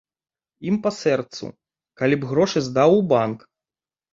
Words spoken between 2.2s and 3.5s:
б грошы здаў у банк.